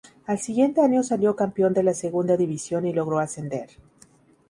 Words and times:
Al 0.25 0.39
siguiente 0.39 0.81
año 0.81 1.03
salió 1.03 1.35
campeón 1.35 1.75
de 1.75 1.83
la 1.83 1.93
Segunda 1.93 2.35
División 2.35 2.87
y 2.87 2.91
logró 2.93 3.19
ascender. 3.19 3.69